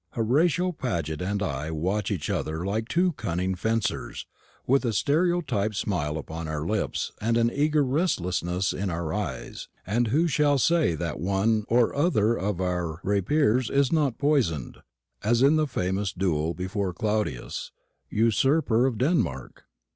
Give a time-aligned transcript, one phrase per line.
[0.13, 4.25] Horatio Paget and I watch each other like two cunning fencers,
[4.65, 10.07] with a stereotyped smile upon our lips and an eager restlessness in our eyes, and
[10.07, 14.77] who shall say that one or other of our rapiers is not poisoned,
[15.23, 17.71] as in the famous duel before Claudius,
[18.09, 19.65] usurper of Denmark?